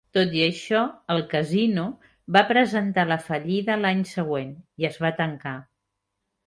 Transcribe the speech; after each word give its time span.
Tot 0.17 0.31
i 0.37 0.39
això, 0.45 0.79
el 1.15 1.21
casino 1.33 1.83
va 2.39 2.43
presentar 2.53 3.07
la 3.13 3.21
fallida 3.29 3.77
l'any 3.85 4.05
següent 4.17 4.53
i 4.85 4.93
es 4.93 5.03
va 5.07 5.17
tancar. 5.25 5.59